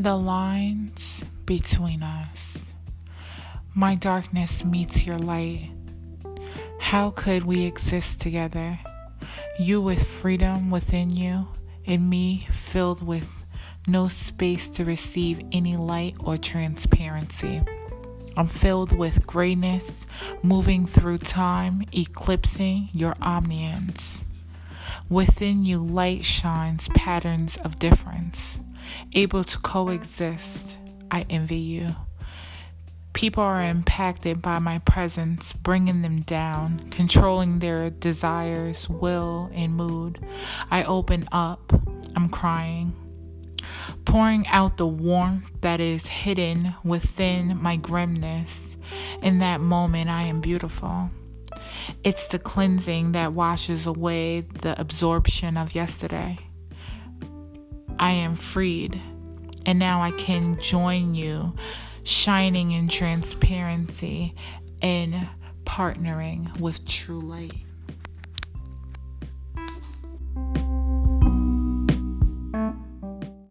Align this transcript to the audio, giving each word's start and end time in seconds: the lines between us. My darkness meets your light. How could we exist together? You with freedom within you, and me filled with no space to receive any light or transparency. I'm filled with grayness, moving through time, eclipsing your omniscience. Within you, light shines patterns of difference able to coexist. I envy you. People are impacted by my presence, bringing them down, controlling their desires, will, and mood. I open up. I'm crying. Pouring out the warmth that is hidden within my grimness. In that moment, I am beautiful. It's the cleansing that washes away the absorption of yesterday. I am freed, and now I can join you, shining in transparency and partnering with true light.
the 0.00 0.16
lines 0.16 1.24
between 1.44 2.04
us. 2.04 2.58
My 3.74 3.96
darkness 3.96 4.64
meets 4.64 5.04
your 5.04 5.18
light. 5.18 5.72
How 6.78 7.10
could 7.10 7.42
we 7.42 7.64
exist 7.64 8.20
together? 8.20 8.78
You 9.58 9.80
with 9.80 10.06
freedom 10.06 10.70
within 10.70 11.10
you, 11.10 11.48
and 11.84 12.08
me 12.08 12.46
filled 12.52 13.04
with 13.04 13.28
no 13.88 14.06
space 14.06 14.70
to 14.70 14.84
receive 14.84 15.42
any 15.50 15.76
light 15.76 16.14
or 16.20 16.36
transparency. 16.36 17.62
I'm 18.36 18.46
filled 18.46 18.96
with 18.96 19.26
grayness, 19.26 20.06
moving 20.44 20.86
through 20.86 21.18
time, 21.18 21.82
eclipsing 21.92 22.90
your 22.92 23.16
omniscience. 23.20 24.20
Within 25.08 25.64
you, 25.64 25.78
light 25.78 26.24
shines 26.24 26.86
patterns 26.94 27.56
of 27.56 27.80
difference 27.80 28.60
able 29.12 29.44
to 29.44 29.58
coexist. 29.58 30.76
I 31.10 31.24
envy 31.30 31.56
you. 31.56 31.96
People 33.14 33.42
are 33.42 33.64
impacted 33.64 34.40
by 34.40 34.58
my 34.58 34.78
presence, 34.78 35.52
bringing 35.52 36.02
them 36.02 36.20
down, 36.22 36.88
controlling 36.90 37.58
their 37.58 37.90
desires, 37.90 38.88
will, 38.88 39.50
and 39.52 39.74
mood. 39.74 40.24
I 40.70 40.84
open 40.84 41.28
up. 41.32 41.72
I'm 42.14 42.28
crying. 42.28 42.94
Pouring 44.04 44.46
out 44.46 44.76
the 44.76 44.86
warmth 44.86 45.50
that 45.62 45.80
is 45.80 46.06
hidden 46.06 46.74
within 46.84 47.60
my 47.60 47.76
grimness. 47.76 48.76
In 49.22 49.40
that 49.40 49.60
moment, 49.60 50.10
I 50.10 50.22
am 50.22 50.40
beautiful. 50.40 51.10
It's 52.04 52.28
the 52.28 52.38
cleansing 52.38 53.12
that 53.12 53.32
washes 53.32 53.86
away 53.86 54.40
the 54.42 54.78
absorption 54.80 55.56
of 55.56 55.74
yesterday. 55.74 56.38
I 57.98 58.12
am 58.12 58.36
freed, 58.36 59.00
and 59.66 59.78
now 59.78 60.02
I 60.02 60.12
can 60.12 60.58
join 60.60 61.14
you, 61.14 61.54
shining 62.04 62.72
in 62.72 62.88
transparency 62.88 64.34
and 64.80 65.28
partnering 65.64 66.60
with 66.60 66.86
true 66.86 67.20
light. 67.20 67.52